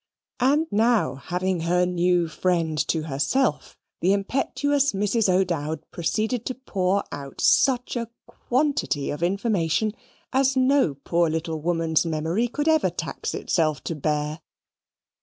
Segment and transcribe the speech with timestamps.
[0.39, 5.29] And, now having her new friend to herself, the impetuous Mrs.
[5.31, 9.91] O'Dowd proceeded to pour out such a quantity of information
[10.33, 14.41] as no poor little woman's memory could ever tax itself to bear.